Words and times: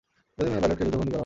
যদি 0.37 0.49
মেয়ে 0.51 0.61
পাইলটকেও 0.63 0.83
যুদ্ধবন্দী 0.85 1.11
করা 1.11 1.17
হত 1.17 1.17
তো? 1.19 1.19